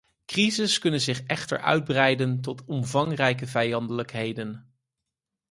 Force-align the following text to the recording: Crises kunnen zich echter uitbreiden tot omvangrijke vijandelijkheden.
Crises 0.27 0.79
kunnen 0.79 1.01
zich 1.01 1.23
echter 1.23 1.59
uitbreiden 1.61 2.41
tot 2.41 2.65
omvangrijke 2.65 3.47
vijandelijkheden. 3.47 4.75